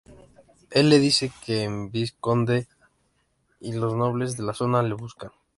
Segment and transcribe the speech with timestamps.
[0.71, 2.65] Él le dice que el vizconde
[3.59, 5.29] y los nobles de la zona le buscan.